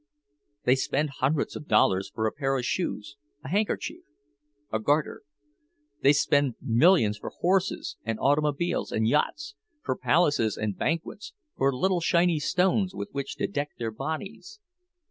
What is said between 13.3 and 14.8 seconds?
to deck their bodies.